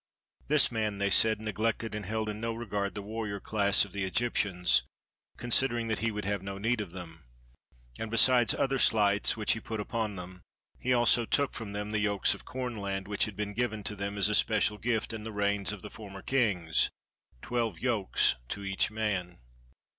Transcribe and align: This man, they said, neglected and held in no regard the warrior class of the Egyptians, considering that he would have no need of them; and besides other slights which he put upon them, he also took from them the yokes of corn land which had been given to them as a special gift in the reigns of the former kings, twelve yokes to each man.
This 0.47 0.71
man, 0.71 0.97
they 0.97 1.11
said, 1.11 1.39
neglected 1.39 1.93
and 1.93 2.07
held 2.07 2.27
in 2.27 2.41
no 2.41 2.55
regard 2.55 2.95
the 2.95 3.03
warrior 3.03 3.39
class 3.39 3.85
of 3.85 3.91
the 3.91 4.03
Egyptians, 4.03 4.81
considering 5.37 5.89
that 5.89 5.99
he 5.99 6.09
would 6.09 6.25
have 6.25 6.41
no 6.41 6.57
need 6.57 6.81
of 6.81 6.89
them; 6.91 7.25
and 7.99 8.09
besides 8.09 8.55
other 8.55 8.79
slights 8.79 9.37
which 9.37 9.51
he 9.51 9.59
put 9.59 9.79
upon 9.79 10.15
them, 10.15 10.41
he 10.79 10.91
also 10.91 11.23
took 11.27 11.53
from 11.53 11.73
them 11.73 11.91
the 11.91 11.99
yokes 11.99 12.33
of 12.33 12.45
corn 12.45 12.77
land 12.77 13.07
which 13.07 13.25
had 13.25 13.35
been 13.35 13.53
given 13.53 13.83
to 13.83 13.95
them 13.95 14.17
as 14.17 14.27
a 14.27 14.33
special 14.33 14.79
gift 14.79 15.13
in 15.13 15.23
the 15.23 15.31
reigns 15.31 15.71
of 15.71 15.83
the 15.83 15.91
former 15.91 16.23
kings, 16.23 16.89
twelve 17.43 17.77
yokes 17.77 18.37
to 18.49 18.63
each 18.63 18.89
man. 18.89 19.37